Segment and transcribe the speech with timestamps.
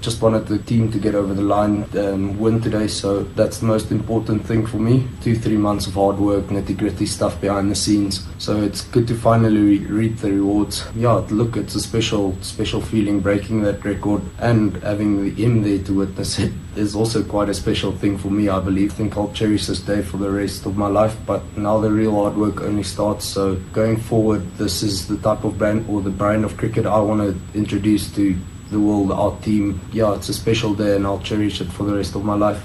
[0.00, 3.66] Just wanted the team to get over the line, um, win today, so that's the
[3.66, 5.08] most important thing for me.
[5.22, 8.24] Two, three months of hard work, nitty gritty stuff behind the scenes.
[8.38, 10.86] So it's good to finally re- reap the rewards.
[10.94, 15.92] Yeah, look, it's a special, special feeling breaking that record and having him there to
[15.92, 18.92] witness it is also quite a special thing for me, I believe.
[18.92, 21.90] I think I'll cherish this day for the rest of my life, but now the
[21.90, 23.24] real hard work only starts.
[23.24, 27.00] So going forward, this is the type of brand or the brand of cricket I
[27.00, 28.38] want to introduce to
[28.70, 29.80] the world, our team.
[29.92, 32.56] Yeah, it's a special day and I'll cherish it for the rest of my life.